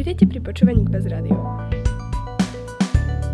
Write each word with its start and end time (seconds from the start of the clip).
Vítejte 0.00 0.24
pri 0.32 0.40
počúvaní 0.40 0.80
Bez 0.88 1.04
Radio. 1.12 1.36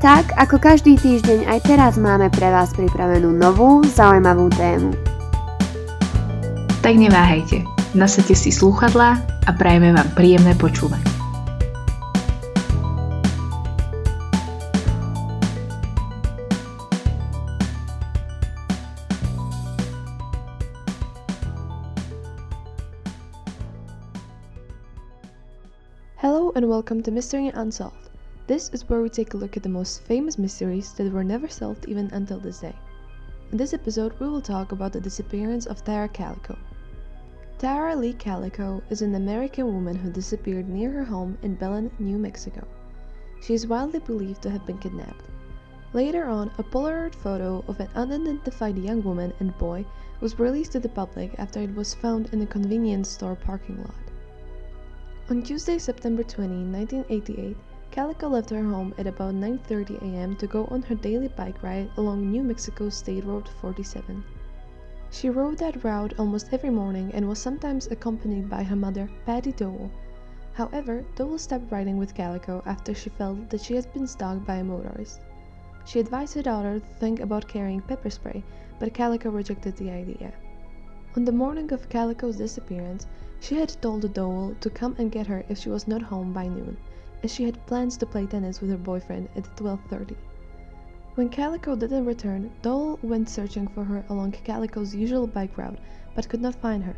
Tak, 0.02 0.34
ako 0.34 0.58
každý 0.58 0.98
týždeň, 0.98 1.46
aj 1.46 1.62
teraz 1.62 1.94
máme 1.94 2.26
pre 2.34 2.50
vás 2.50 2.74
pripravenú 2.74 3.30
novú, 3.38 3.86
zaujímavú 3.86 4.50
tému. 4.50 4.90
Tak 6.82 6.90
neváhajte, 6.98 7.62
nasadte 7.94 8.34
si 8.34 8.50
slúchadlá 8.50 9.14
a 9.46 9.50
prajme 9.54 9.94
vám 9.94 10.10
príjemné 10.18 10.58
počúvanie. 10.58 11.15
And 26.56 26.70
welcome 26.70 27.02
to 27.02 27.10
Mystery 27.10 27.48
Unsolved. 27.48 28.08
This 28.46 28.70
is 28.70 28.88
where 28.88 29.02
we 29.02 29.10
take 29.10 29.34
a 29.34 29.36
look 29.36 29.58
at 29.58 29.62
the 29.62 29.68
most 29.68 30.00
famous 30.04 30.38
mysteries 30.38 30.94
that 30.94 31.12
were 31.12 31.22
never 31.22 31.48
solved 31.48 31.84
even 31.86 32.08
until 32.14 32.40
this 32.40 32.60
day. 32.60 32.74
In 33.52 33.58
this 33.58 33.74
episode, 33.74 34.18
we 34.18 34.26
will 34.26 34.40
talk 34.40 34.72
about 34.72 34.94
the 34.94 35.00
disappearance 35.02 35.66
of 35.66 35.84
Tara 35.84 36.08
Calico. 36.08 36.56
Tara 37.58 37.94
Lee 37.94 38.14
Calico 38.14 38.82
is 38.88 39.02
an 39.02 39.16
American 39.16 39.66
woman 39.66 39.96
who 39.96 40.08
disappeared 40.08 40.66
near 40.66 40.90
her 40.92 41.04
home 41.04 41.36
in 41.42 41.56
Belen, 41.56 41.90
New 41.98 42.16
Mexico. 42.16 42.66
She 43.42 43.52
is 43.52 43.66
widely 43.66 44.00
believed 44.00 44.40
to 44.44 44.50
have 44.50 44.64
been 44.64 44.78
kidnapped. 44.78 45.26
Later 45.92 46.24
on, 46.24 46.50
a 46.56 46.62
Polaroid 46.62 47.14
photo 47.14 47.62
of 47.68 47.80
an 47.80 47.90
unidentified 47.94 48.78
young 48.78 49.02
woman 49.02 49.34
and 49.40 49.58
boy 49.58 49.84
was 50.22 50.38
released 50.38 50.72
to 50.72 50.80
the 50.80 50.88
public 50.88 51.34
after 51.36 51.60
it 51.60 51.74
was 51.74 51.92
found 51.92 52.30
in 52.32 52.40
a 52.40 52.46
convenience 52.46 53.10
store 53.10 53.36
parking 53.36 53.76
lot. 53.76 54.05
On 55.28 55.42
Tuesday, 55.42 55.76
September 55.76 56.22
20, 56.22 56.70
1988, 56.70 57.56
Calico 57.90 58.28
left 58.28 58.50
her 58.50 58.62
home 58.62 58.94
at 58.96 59.08
about 59.08 59.34
9:30 59.34 60.00
a.m. 60.00 60.36
to 60.36 60.46
go 60.46 60.66
on 60.66 60.82
her 60.82 60.94
daily 60.94 61.26
bike 61.26 61.64
ride 61.64 61.90
along 61.96 62.30
New 62.30 62.44
Mexico 62.44 62.88
State 62.88 63.24
Road 63.24 63.48
47. 63.60 64.22
She 65.10 65.28
rode 65.28 65.58
that 65.58 65.82
route 65.82 66.14
almost 66.16 66.52
every 66.52 66.70
morning 66.70 67.10
and 67.12 67.28
was 67.28 67.40
sometimes 67.40 67.88
accompanied 67.88 68.48
by 68.48 68.62
her 68.62 68.76
mother, 68.76 69.10
Patty 69.24 69.50
Doel. 69.50 69.90
However, 70.52 71.04
Doel 71.16 71.40
stopped 71.40 71.72
riding 71.72 71.98
with 71.98 72.14
Calico 72.14 72.62
after 72.64 72.94
she 72.94 73.10
felt 73.10 73.50
that 73.50 73.62
she 73.62 73.74
had 73.74 73.92
been 73.92 74.06
stalked 74.06 74.46
by 74.46 74.58
a 74.58 74.62
motorist. 74.62 75.22
She 75.86 75.98
advised 75.98 76.34
her 76.34 76.42
daughter 76.42 76.78
to 76.78 76.86
think 77.00 77.18
about 77.18 77.48
carrying 77.48 77.80
pepper 77.80 78.10
spray, 78.10 78.44
but 78.78 78.94
Calico 78.94 79.30
rejected 79.30 79.76
the 79.76 79.90
idea. 79.90 80.32
On 81.16 81.24
the 81.24 81.32
morning 81.32 81.72
of 81.72 81.88
Calico's 81.88 82.36
disappearance, 82.36 83.06
she 83.40 83.54
had 83.54 83.70
told 83.80 84.02
Doel 84.12 84.54
to 84.60 84.68
come 84.68 84.94
and 84.98 85.10
get 85.10 85.26
her 85.28 85.44
if 85.48 85.56
she 85.56 85.70
was 85.70 85.88
not 85.88 86.02
home 86.02 86.34
by 86.34 86.46
noon, 86.46 86.76
as 87.22 87.32
she 87.32 87.44
had 87.44 87.64
plans 87.64 87.96
to 87.96 88.04
play 88.04 88.26
tennis 88.26 88.60
with 88.60 88.68
her 88.68 88.76
boyfriend 88.76 89.30
at 89.34 89.44
12:30. 89.56 90.14
When 91.14 91.30
Calico 91.30 91.74
didn't 91.74 92.04
return, 92.04 92.50
Doel 92.60 92.98
went 93.02 93.30
searching 93.30 93.66
for 93.66 93.82
her 93.84 94.04
along 94.10 94.32
Calico's 94.32 94.94
usual 94.94 95.26
bike 95.26 95.56
route, 95.56 95.78
but 96.14 96.28
could 96.28 96.42
not 96.42 96.54
find 96.54 96.84
her. 96.84 96.96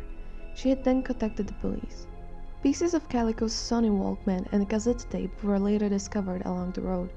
She 0.53 0.67
had 0.69 0.83
then 0.83 1.01
contacted 1.01 1.47
the 1.47 1.53
police. 1.53 2.05
Pieces 2.61 2.93
of 2.93 3.07
Calico's 3.07 3.53
Sony 3.53 3.89
Walkman 3.89 4.49
and 4.51 4.67
cassette 4.67 5.05
tape 5.09 5.41
were 5.41 5.57
later 5.57 5.87
discovered 5.87 6.41
along 6.45 6.71
the 6.73 6.81
road. 6.81 7.09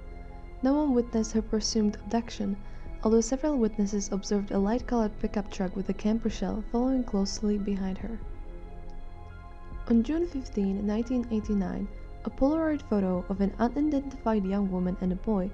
No 0.63 0.75
one 0.75 0.95
witnessed 0.95 1.33
her 1.33 1.43
presumed 1.43 1.97
abduction, 1.97 2.59
although 3.05 3.21
several 3.21 3.59
witnesses 3.59 4.11
observed 4.13 4.53
a 4.53 4.59
light-colored 4.59 5.19
pickup 5.19 5.51
truck 5.51 5.75
with 5.75 5.89
a 5.89 5.93
camper 5.93 6.31
shell 6.31 6.63
following 6.71 7.03
closely 7.03 7.59
behind 7.59 7.99
her. 7.99 8.19
On 9.89 10.03
June 10.03 10.27
15, 10.27 10.87
1989, 10.87 11.89
a 12.25 12.31
Polaroid 12.31 12.83
photo 12.83 13.25
of 13.29 13.41
an 13.41 13.53
unidentified 13.59 14.45
young 14.45 14.71
woman 14.71 14.97
and 15.01 15.13
a 15.13 15.17
boy, 15.17 15.51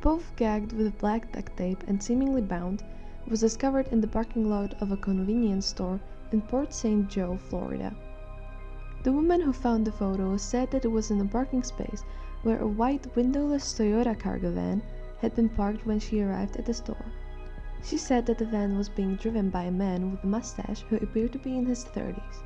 both 0.00 0.34
gagged 0.36 0.72
with 0.72 0.98
black 0.98 1.30
duct 1.32 1.54
tape 1.56 1.84
and 1.86 2.02
seemingly 2.02 2.40
bound, 2.40 2.82
was 3.26 3.40
discovered 3.40 3.86
in 3.88 4.00
the 4.00 4.08
parking 4.08 4.48
lot 4.48 4.74
of 4.80 4.90
a 4.90 4.96
convenience 4.96 5.66
store 5.66 6.00
in 6.32 6.40
Port 6.40 6.72
St. 6.72 7.08
Joe, 7.08 7.36
Florida. 7.36 7.94
The 9.02 9.12
woman 9.12 9.42
who 9.42 9.52
found 9.52 9.86
the 9.86 9.92
photo 9.92 10.36
said 10.38 10.70
that 10.70 10.84
it 10.84 10.88
was 10.88 11.10
in 11.10 11.20
a 11.20 11.24
parking 11.26 11.62
space 11.62 12.04
where 12.42 12.58
a 12.58 12.66
white 12.66 13.14
windowless 13.14 13.74
Toyota 13.74 14.18
cargo 14.18 14.50
van 14.50 14.82
had 15.20 15.34
been 15.34 15.48
parked 15.48 15.86
when 15.86 15.98
she 15.98 16.22
arrived 16.22 16.56
at 16.56 16.66
the 16.66 16.74
store. 16.74 17.04
She 17.82 17.96
said 17.96 18.26
that 18.26 18.38
the 18.38 18.44
van 18.44 18.76
was 18.76 18.88
being 18.88 19.16
driven 19.16 19.50
by 19.50 19.64
a 19.64 19.70
man 19.70 20.10
with 20.10 20.24
a 20.24 20.26
mustache 20.26 20.82
who 20.88 20.96
appeared 20.96 21.32
to 21.32 21.38
be 21.38 21.56
in 21.56 21.66
his 21.66 21.84
30s. 21.84 22.42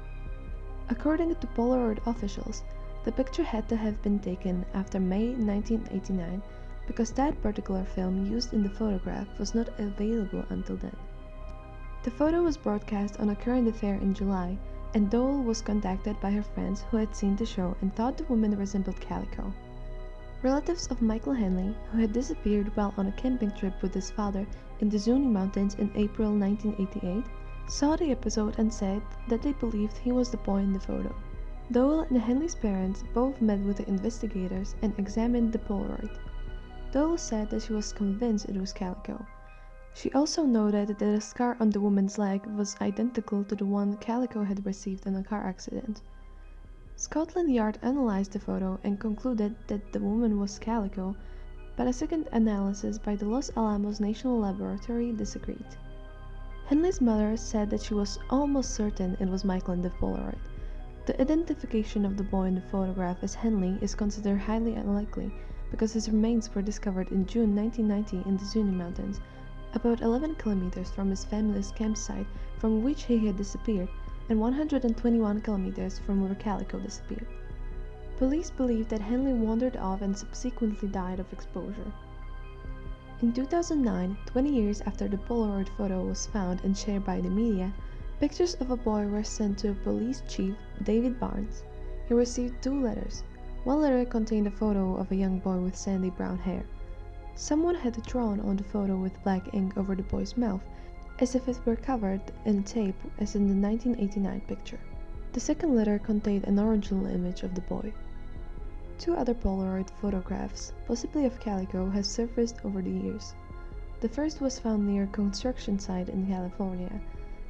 According 0.88 1.34
to 1.34 1.46
Polaroid 1.48 2.06
officials, 2.06 2.62
the 3.04 3.12
picture 3.12 3.42
had 3.42 3.68
to 3.68 3.76
have 3.76 4.02
been 4.02 4.18
taken 4.18 4.64
after 4.74 5.00
May 5.00 5.34
1989 5.34 6.42
because 6.86 7.12
that 7.12 7.40
particular 7.42 7.84
film 7.84 8.26
used 8.26 8.52
in 8.52 8.62
the 8.62 8.68
photograph 8.68 9.26
was 9.38 9.54
not 9.54 9.68
available 9.78 10.44
until 10.50 10.76
then. 10.76 10.96
The 12.02 12.10
photo 12.10 12.42
was 12.42 12.56
broadcast 12.56 13.20
on 13.20 13.30
a 13.30 13.36
current 13.36 13.68
affair 13.68 13.94
in 13.94 14.12
July, 14.12 14.58
and 14.94 15.08
Doel 15.08 15.42
was 15.42 15.62
contacted 15.62 16.20
by 16.20 16.30
her 16.32 16.42
friends 16.42 16.84
who 16.90 16.96
had 16.96 17.14
seen 17.14 17.36
the 17.36 17.46
show 17.46 17.76
and 17.80 17.94
thought 17.94 18.18
the 18.18 18.24
woman 18.24 18.56
resembled 18.58 19.00
Calico. 19.00 19.52
Relatives 20.42 20.88
of 20.88 21.00
Michael 21.00 21.32
Henley, 21.32 21.72
who 21.92 21.98
had 21.98 22.12
disappeared 22.12 22.74
while 22.74 22.92
on 22.96 23.06
a 23.06 23.12
camping 23.12 23.52
trip 23.52 23.80
with 23.80 23.94
his 23.94 24.10
father 24.10 24.44
in 24.80 24.88
the 24.88 24.98
Zuni 24.98 25.28
Mountains 25.28 25.76
in 25.76 25.92
April 25.94 26.36
1988, 26.36 27.24
saw 27.68 27.94
the 27.94 28.10
episode 28.10 28.58
and 28.58 28.74
said 28.74 29.02
that 29.28 29.40
they 29.40 29.52
believed 29.52 29.96
he 29.96 30.10
was 30.10 30.30
the 30.30 30.36
boy 30.38 30.58
in 30.58 30.72
the 30.72 30.80
photo. 30.80 31.14
Doel 31.70 32.00
and 32.10 32.18
Henley's 32.18 32.56
parents 32.56 33.04
both 33.14 33.40
met 33.40 33.60
with 33.60 33.76
the 33.76 33.88
investigators 33.88 34.74
and 34.82 34.92
examined 34.98 35.52
the 35.52 35.60
Polaroid. 35.60 36.10
Doel 36.90 37.16
said 37.16 37.48
that 37.50 37.62
she 37.62 37.72
was 37.72 37.92
convinced 37.92 38.48
it 38.48 38.56
was 38.56 38.72
Calico. 38.72 39.24
She 39.94 40.10
also 40.12 40.44
noted 40.44 40.88
that 40.88 40.98
the 40.98 41.20
scar 41.20 41.56
on 41.60 41.70
the 41.70 41.80
woman's 41.80 42.18
leg 42.18 42.44
was 42.46 42.76
identical 42.80 43.44
to 43.44 43.54
the 43.54 43.64
one 43.64 43.96
Calico 43.98 44.42
had 44.42 44.66
received 44.66 45.06
in 45.06 45.14
a 45.14 45.22
car 45.22 45.44
accident. 45.44 46.02
Scotland 47.02 47.52
Yard 47.52 47.80
analyzed 47.82 48.30
the 48.30 48.38
photo 48.38 48.78
and 48.84 49.00
concluded 49.00 49.56
that 49.66 49.92
the 49.92 49.98
woman 49.98 50.38
was 50.38 50.60
Calico, 50.60 51.16
but 51.74 51.88
a 51.88 51.92
second 51.92 52.28
analysis 52.30 52.96
by 52.96 53.16
the 53.16 53.24
Los 53.26 53.50
Alamos 53.56 53.98
National 53.98 54.38
Laboratory 54.38 55.10
disagreed. 55.10 55.66
Henley's 56.66 57.00
mother 57.00 57.36
said 57.36 57.70
that 57.70 57.82
she 57.82 57.92
was 57.92 58.20
almost 58.30 58.70
certain 58.70 59.16
it 59.18 59.28
was 59.28 59.44
Michael 59.44 59.74
in 59.74 59.82
the 59.82 59.90
Polaroid. 59.90 60.38
The 61.06 61.20
identification 61.20 62.04
of 62.04 62.16
the 62.16 62.22
boy 62.22 62.44
in 62.44 62.54
the 62.54 62.60
photograph 62.60 63.24
as 63.24 63.34
Henley 63.34 63.76
is 63.80 63.96
considered 63.96 64.38
highly 64.38 64.76
unlikely 64.76 65.34
because 65.72 65.92
his 65.92 66.08
remains 66.08 66.54
were 66.54 66.62
discovered 66.62 67.10
in 67.10 67.26
June 67.26 67.56
1990 67.56 68.28
in 68.28 68.36
the 68.36 68.44
Zuni 68.44 68.70
Mountains, 68.70 69.20
about 69.74 70.02
11 70.02 70.36
kilometers 70.36 70.92
from 70.92 71.10
his 71.10 71.24
family's 71.24 71.72
campsite 71.72 72.28
from 72.58 72.84
which 72.84 73.02
he 73.02 73.26
had 73.26 73.36
disappeared 73.36 73.88
and 74.32 74.40
121 74.40 75.42
kilometers 75.42 75.98
from 75.98 76.22
where 76.22 76.34
Calico 76.36 76.78
disappeared. 76.78 77.26
Police 78.16 78.48
believe 78.48 78.88
that 78.88 79.02
Henley 79.02 79.34
wandered 79.34 79.76
off 79.76 80.00
and 80.00 80.16
subsequently 80.16 80.88
died 80.88 81.20
of 81.20 81.30
exposure. 81.34 81.92
In 83.20 83.34
2009, 83.34 84.16
20 84.24 84.48
years 84.48 84.80
after 84.86 85.06
the 85.06 85.18
Polaroid 85.18 85.68
photo 85.76 86.02
was 86.02 86.24
found 86.28 86.64
and 86.64 86.74
shared 86.74 87.04
by 87.04 87.20
the 87.20 87.28
media, 87.28 87.74
pictures 88.20 88.54
of 88.54 88.70
a 88.70 88.76
boy 88.76 89.06
were 89.06 89.22
sent 89.22 89.58
to 89.58 89.74
police 89.84 90.22
chief 90.26 90.54
David 90.82 91.20
Barnes. 91.20 91.62
He 92.08 92.14
received 92.14 92.62
two 92.62 92.80
letters. 92.80 93.24
One 93.64 93.82
letter 93.82 94.02
contained 94.06 94.46
a 94.46 94.50
photo 94.50 94.96
of 94.96 95.12
a 95.12 95.16
young 95.16 95.40
boy 95.40 95.58
with 95.58 95.76
sandy 95.76 96.08
brown 96.08 96.38
hair. 96.38 96.64
Someone 97.34 97.74
had 97.74 98.02
drawn 98.04 98.40
on 98.40 98.56
the 98.56 98.64
photo 98.64 98.96
with 98.96 99.22
black 99.24 99.52
ink 99.52 99.76
over 99.76 99.94
the 99.94 100.02
boy's 100.04 100.38
mouth, 100.38 100.62
as 101.22 101.36
if 101.36 101.48
it 101.48 101.60
were 101.64 101.76
covered 101.76 102.20
in 102.44 102.64
tape 102.64 103.00
as 103.20 103.36
in 103.36 103.46
the 103.46 103.54
1989 103.54 104.40
picture. 104.48 104.80
The 105.32 105.38
second 105.38 105.76
letter 105.76 106.00
contained 106.00 106.42
an 106.48 106.58
original 106.58 107.06
image 107.06 107.44
of 107.44 107.54
the 107.54 107.60
boy. 107.60 107.92
Two 108.98 109.14
other 109.14 109.32
Polaroid 109.32 109.88
photographs, 110.00 110.72
possibly 110.84 111.24
of 111.24 111.38
Calico, 111.38 111.88
have 111.90 112.06
surfaced 112.06 112.56
over 112.64 112.82
the 112.82 112.90
years. 112.90 113.34
The 114.00 114.08
first 114.08 114.40
was 114.40 114.58
found 114.58 114.84
near 114.84 115.04
a 115.04 115.06
construction 115.06 115.78
site 115.78 116.08
in 116.08 116.26
California, 116.26 117.00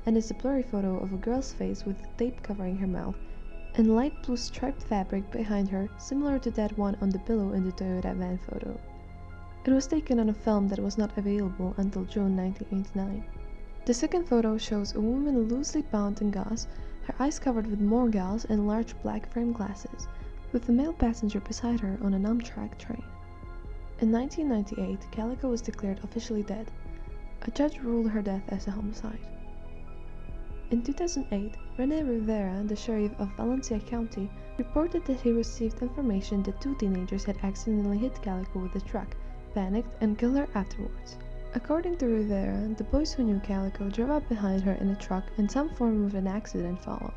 and 0.04 0.18
is 0.18 0.30
a 0.30 0.34
blurry 0.34 0.64
photo 0.64 0.98
of 0.98 1.14
a 1.14 1.16
girl's 1.16 1.54
face 1.54 1.86
with 1.86 1.96
tape 2.18 2.42
covering 2.42 2.76
her 2.76 2.86
mouth 2.86 3.16
and 3.74 3.96
light 3.96 4.12
blue 4.22 4.36
striped 4.36 4.82
fabric 4.82 5.30
behind 5.30 5.70
her, 5.70 5.88
similar 5.96 6.38
to 6.40 6.50
that 6.50 6.76
one 6.76 6.94
on 7.00 7.08
the 7.08 7.18
pillow 7.20 7.52
in 7.52 7.64
the 7.64 7.72
Toyota 7.72 8.14
van 8.14 8.36
photo. 8.36 8.78
It 9.64 9.70
was 9.70 9.86
taken 9.86 10.20
on 10.20 10.28
a 10.28 10.34
film 10.34 10.68
that 10.68 10.78
was 10.78 10.98
not 10.98 11.16
available 11.16 11.72
until 11.78 12.04
June 12.04 12.36
1989. 12.36 13.24
The 13.84 13.94
second 13.94 14.28
photo 14.28 14.58
shows 14.58 14.94
a 14.94 15.00
woman 15.00 15.48
loosely 15.48 15.82
bound 15.82 16.20
in 16.20 16.30
gauze, 16.30 16.68
her 17.02 17.14
eyes 17.18 17.40
covered 17.40 17.66
with 17.66 17.80
more 17.80 18.08
gauze 18.08 18.44
and 18.44 18.68
large 18.68 18.94
black 19.02 19.28
frame 19.28 19.52
glasses 19.52 20.06
with 20.52 20.68
a 20.68 20.72
male 20.72 20.92
passenger 20.92 21.40
beside 21.40 21.80
her 21.80 21.98
on 22.00 22.14
an 22.14 22.22
Amtrak 22.24 22.78
train. 22.78 23.02
In 24.00 24.12
1998, 24.12 25.10
Calico 25.10 25.48
was 25.48 25.62
declared 25.62 25.98
officially 26.04 26.44
dead. 26.44 26.70
A 27.42 27.50
judge 27.50 27.80
ruled 27.80 28.10
her 28.10 28.22
death 28.22 28.44
as 28.48 28.68
a 28.68 28.70
homicide. 28.70 29.18
In 30.70 30.82
2008, 30.82 31.56
Rene 31.76 32.04
Rivera, 32.04 32.62
the 32.64 32.76
sheriff 32.76 33.18
of 33.18 33.36
Valencia 33.36 33.80
County, 33.80 34.30
reported 34.58 35.04
that 35.06 35.20
he 35.20 35.32
received 35.32 35.82
information 35.82 36.44
that 36.44 36.60
two 36.60 36.76
teenagers 36.76 37.24
had 37.24 37.38
accidentally 37.42 37.98
hit 37.98 38.22
Calico 38.22 38.60
with 38.60 38.76
a 38.76 38.80
truck, 38.80 39.16
panicked, 39.54 39.92
and 40.00 40.16
killed 40.16 40.36
her 40.36 40.48
afterwards. 40.54 41.16
According 41.54 41.98
to 41.98 42.06
Rivera, 42.06 42.74
the 42.78 42.84
boys 42.84 43.12
who 43.12 43.24
knew 43.24 43.38
Calico 43.40 43.90
drove 43.90 44.08
up 44.08 44.28
behind 44.28 44.62
her 44.62 44.72
in 44.72 44.88
a 44.88 44.96
truck 44.96 45.24
and 45.36 45.50
some 45.50 45.68
form 45.68 46.06
of 46.06 46.14
an 46.14 46.26
accident 46.26 46.82
followed. 46.82 47.12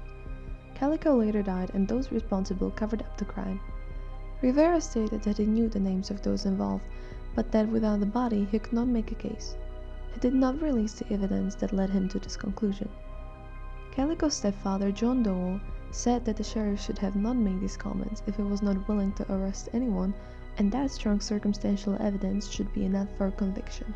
Calico 0.74 1.16
later 1.16 1.42
died 1.42 1.72
and 1.74 1.88
those 1.88 2.12
responsible 2.12 2.70
covered 2.70 3.02
up 3.02 3.18
the 3.18 3.24
crime. 3.24 3.62
Rivera 4.42 4.82
stated 4.82 5.24
that 5.24 5.38
he 5.38 5.46
knew 5.46 5.70
the 5.70 5.80
names 5.80 6.12
of 6.12 6.22
those 6.22 6.46
involved, 6.46 6.84
but 7.34 7.50
that 7.54 7.70
without 7.70 8.02
the 8.02 8.06
body 8.06 8.44
he 8.44 8.60
could 8.60 8.74
not 8.74 8.90
make 8.90 9.10
a 9.14 9.16
case. 9.16 9.56
He 10.14 10.20
did 10.20 10.34
not 10.34 10.62
release 10.62 10.94
the 10.96 11.14
evidence 11.14 11.56
that 11.56 11.72
led 11.72 11.90
him 11.90 12.10
to 12.10 12.20
this 12.20 12.36
conclusion. 12.36 12.90
Calico's 13.92 14.34
stepfather, 14.34 14.92
John 14.92 15.24
Doel, 15.24 15.62
said 15.92 16.26
that 16.26 16.36
the 16.36 16.44
sheriff 16.44 16.82
should 16.82 16.98
have 16.98 17.16
not 17.16 17.38
made 17.38 17.62
these 17.62 17.78
comments 17.78 18.22
if 18.28 18.36
he 18.36 18.44
was 18.44 18.62
not 18.62 18.86
willing 18.90 19.14
to 19.14 19.34
arrest 19.34 19.70
anyone, 19.72 20.14
and 20.58 20.70
that 20.74 20.92
strong 20.92 21.22
circumstantial 21.22 21.96
evidence 22.02 22.50
should 22.50 22.74
be 22.74 22.84
enough 22.84 23.08
for 23.18 23.28
a 23.28 23.32
conviction. 23.32 23.96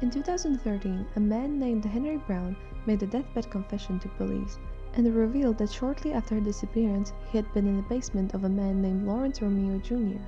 In 0.00 0.10
2013, 0.10 1.06
a 1.16 1.20
man 1.20 1.58
named 1.58 1.84
Henry 1.84 2.18
Brown 2.18 2.54
made 2.86 3.02
a 3.02 3.06
deathbed 3.08 3.50
confession 3.50 3.98
to 3.98 4.08
police 4.10 4.56
and 4.94 5.12
revealed 5.12 5.58
that 5.58 5.70
shortly 5.72 6.12
after 6.12 6.36
her 6.36 6.40
disappearance, 6.40 7.12
he 7.32 7.38
had 7.38 7.52
been 7.52 7.66
in 7.66 7.78
the 7.78 7.82
basement 7.82 8.32
of 8.32 8.44
a 8.44 8.48
man 8.48 8.80
named 8.80 9.04
Lawrence 9.08 9.42
Romero 9.42 9.80
Jr. 9.80 10.20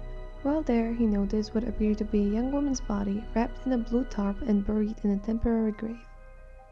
While 0.43 0.63
there, 0.63 0.93
he 0.93 1.07
noticed 1.07 1.55
what 1.55 1.63
appeared 1.63 1.99
to 1.99 2.05
be 2.05 2.23
a 2.23 2.31
young 2.31 2.51
woman's 2.51 2.81
body 2.81 3.23
wrapped 3.33 3.65
in 3.65 3.73
a 3.73 3.79
blue 3.79 4.03
tarp 4.03 4.43
and 4.43 4.67
buried 4.67 4.97
in 5.05 5.11
a 5.11 5.19
temporary 5.19 5.71
grave. 5.71 6.01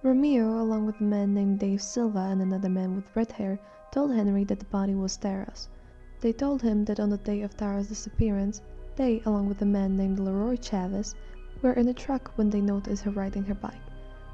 Romero, 0.03 0.61
along 0.61 0.85
with 0.85 1.01
a 1.01 1.05
man 1.05 1.33
named 1.33 1.61
Dave 1.61 1.81
Silva 1.81 2.19
and 2.19 2.43
another 2.43 2.69
man 2.69 2.97
with 2.97 3.15
red 3.15 3.31
hair, 3.31 3.61
told 3.93 4.13
Henry 4.13 4.43
that 4.43 4.59
the 4.59 4.65
body 4.65 4.97
was 4.97 5.17
Tara's. 5.17 5.69
They 6.21 6.33
told 6.33 6.63
him 6.63 6.85
that 6.87 6.99
on 6.99 7.11
the 7.11 7.19
day 7.19 7.43
of 7.43 7.57
Tara's 7.57 7.89
disappearance, 7.89 8.61
they, 8.97 9.23
along 9.25 9.49
with 9.49 9.63
a 9.63 9.67
man 9.67 9.97
named 9.97 10.19
Leroy 10.19 10.57
Chavez, 10.57 11.15
were 11.63 11.73
in 11.73 11.89
a 11.89 11.95
truck 11.95 12.31
when 12.37 12.51
they 12.51 12.61
noticed 12.61 13.03
her 13.03 13.11
riding 13.11 13.45
her 13.45 13.55
bike. 13.55 13.81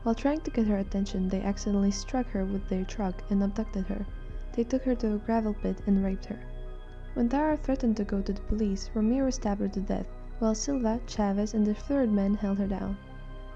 While 0.02 0.14
trying 0.14 0.40
to 0.42 0.50
get 0.50 0.66
her 0.66 0.76
attention, 0.76 1.28
they 1.28 1.40
accidentally 1.40 1.90
struck 1.90 2.26
her 2.26 2.44
with 2.44 2.68
their 2.68 2.84
truck 2.84 3.22
and 3.30 3.42
abducted 3.42 3.86
her. 3.86 4.04
They 4.52 4.64
took 4.64 4.82
her 4.84 4.94
to 4.96 5.14
a 5.14 5.18
gravel 5.18 5.54
pit 5.54 5.80
and 5.86 6.04
raped 6.04 6.26
her. 6.26 6.38
When 7.14 7.28
Tara 7.28 7.56
threatened 7.56 7.96
to 7.96 8.04
go 8.04 8.20
to 8.20 8.32
the 8.32 8.40
police, 8.42 8.90
Romero 8.92 9.30
stabbed 9.30 9.62
her 9.62 9.68
to 9.68 9.80
death, 9.80 10.06
while 10.38 10.54
Silva, 10.54 11.00
Chavez, 11.06 11.54
and 11.54 11.66
the 11.66 11.74
third 11.74 12.12
man 12.12 12.34
held 12.34 12.58
her 12.58 12.66
down. 12.66 12.96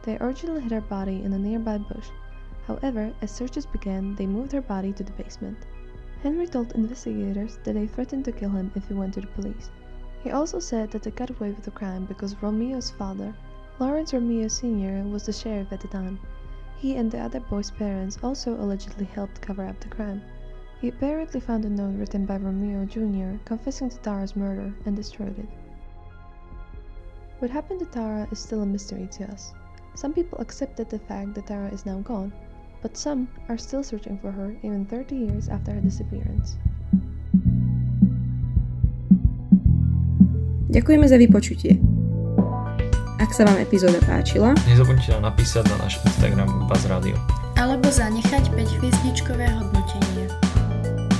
They 0.02 0.16
originally 0.18 0.62
hid 0.62 0.72
her 0.72 0.80
body 0.80 1.22
in 1.22 1.32
a 1.34 1.38
nearby 1.38 1.78
bush. 1.78 2.08
However, 2.66 3.12
as 3.20 3.30
searches 3.30 3.66
began, 3.66 4.14
they 4.14 4.26
moved 4.26 4.52
her 4.52 4.62
body 4.62 4.92
to 4.94 5.04
the 5.04 5.12
basement. 5.12 5.58
Henry 6.22 6.46
told 6.46 6.72
investigators 6.72 7.58
that 7.64 7.74
they 7.74 7.86
threatened 7.86 8.24
to 8.24 8.32
kill 8.32 8.50
him 8.50 8.72
if 8.74 8.88
he 8.88 8.94
went 8.94 9.14
to 9.14 9.20
the 9.20 9.26
police. 9.26 9.70
He 10.22 10.30
also 10.30 10.58
said 10.58 10.90
that 10.90 11.02
they 11.02 11.10
got 11.10 11.30
away 11.30 11.50
with 11.50 11.64
the 11.64 11.70
crime 11.70 12.06
because 12.06 12.42
Romero's 12.42 12.90
father, 12.90 13.34
Lawrence 13.80 14.12
Romero 14.12 14.48
Sr., 14.48 15.04
was 15.04 15.26
the 15.26 15.32
sheriff 15.32 15.72
at 15.72 15.80
the 15.80 15.86
time. 15.86 16.18
He 16.78 16.96
and 16.96 17.10
the 17.10 17.20
other 17.20 17.38
boy's 17.38 17.70
parents 17.70 18.18
also 18.24 18.54
allegedly 18.54 19.04
helped 19.04 19.40
cover 19.40 19.64
up 19.64 19.78
the 19.78 19.88
crime. 19.88 20.20
He 20.80 20.88
apparently 20.88 21.38
found 21.38 21.64
a 21.64 21.70
note 21.70 21.94
written 21.96 22.26
by 22.26 22.38
Romero 22.38 22.84
Jr. 22.86 23.38
confessing 23.44 23.88
to 23.90 23.98
Tara's 23.98 24.34
murder 24.34 24.74
and 24.84 24.96
destroyed 24.96 25.38
it. 25.38 25.48
What 27.38 27.52
happened 27.52 27.78
to 27.78 27.86
Tara 27.86 28.26
is 28.32 28.40
still 28.40 28.62
a 28.62 28.66
mystery 28.66 29.08
to 29.12 29.30
us. 29.30 29.54
Some 29.94 30.12
people 30.12 30.38
accepted 30.38 30.90
the 30.90 30.98
fact 30.98 31.34
that 31.34 31.46
Tara 31.46 31.68
is 31.70 31.86
now 31.86 32.00
gone, 32.00 32.32
but 32.82 32.96
some 32.96 33.28
are 33.48 33.58
still 33.58 33.84
searching 33.84 34.18
for 34.18 34.32
her 34.32 34.56
even 34.62 34.86
30 34.86 35.14
years 35.14 35.48
after 35.48 35.72
her 35.72 35.80
disappearance. 35.80 36.58
Ďakujeme 40.68 41.08
za 41.08 41.16
vypočutie. 41.16 41.97
Ak 43.28 43.36
sa 43.36 43.44
vám 43.44 43.60
epizóda 43.60 44.00
páčila, 44.08 44.56
nezabudnite 44.64 45.12
nám 45.12 45.28
napísať 45.28 45.68
na 45.68 45.84
náš 45.84 46.00
Instagram 46.00 46.48
Buzz 46.64 46.88
Radio. 46.88 47.12
Alebo 47.60 47.92
zanechať 47.92 48.48
5 48.56 48.80
hviezdičkové 48.80 49.52
hodnotenie. 49.52 50.32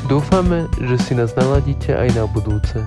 Dúfame, 0.08 0.64
že 0.80 0.96
si 1.04 1.12
nás 1.12 1.36
naladíte 1.36 1.92
aj 1.92 2.08
na 2.16 2.24
budúce. 2.24 2.80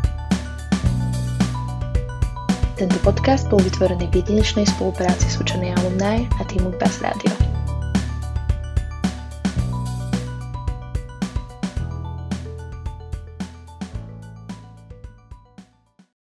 Tento 2.81 2.97
podcast 3.05 3.45
bol 3.45 3.61
vytvorený 3.61 4.09
v 4.09 4.25
jedinečnej 4.25 4.65
spolupráci 4.65 5.29
s 5.29 5.37
učenej 5.37 5.77
alumni 5.77 6.25
a 6.25 6.43
týmu 6.49 6.73
Buzz 6.81 6.97
Radio. 7.05 7.50